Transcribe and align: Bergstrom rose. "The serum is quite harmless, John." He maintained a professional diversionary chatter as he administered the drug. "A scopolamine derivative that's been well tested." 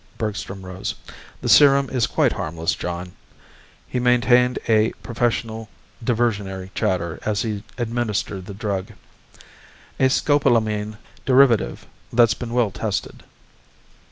Bergstrom 0.17 0.65
rose. 0.65 0.95
"The 1.41 1.47
serum 1.47 1.87
is 1.91 2.07
quite 2.07 2.31
harmless, 2.33 2.73
John." 2.73 3.11
He 3.87 3.99
maintained 3.99 4.57
a 4.67 4.93
professional 5.03 5.69
diversionary 6.03 6.71
chatter 6.73 7.19
as 7.23 7.43
he 7.43 7.61
administered 7.77 8.47
the 8.47 8.55
drug. 8.55 8.93
"A 9.99 10.09
scopolamine 10.09 10.97
derivative 11.27 11.85
that's 12.11 12.33
been 12.33 12.51
well 12.51 12.71
tested." 12.71 13.25